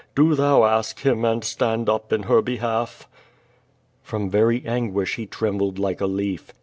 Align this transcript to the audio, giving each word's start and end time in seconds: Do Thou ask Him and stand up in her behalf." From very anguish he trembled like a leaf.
Do 0.15 0.33
Thou 0.33 0.63
ask 0.63 1.01
Him 1.01 1.23
and 1.23 1.43
stand 1.43 1.87
up 1.87 2.11
in 2.11 2.23
her 2.23 2.41
behalf." 2.41 3.07
From 4.01 4.31
very 4.31 4.65
anguish 4.65 5.13
he 5.13 5.27
trembled 5.27 5.77
like 5.77 6.01
a 6.01 6.07
leaf. 6.07 6.51